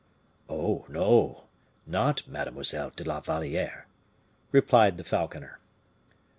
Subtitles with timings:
[0.49, 1.43] "Oh, no!
[1.85, 3.85] not Mademoiselle de la Valliere,"
[4.51, 5.59] replied the falconer.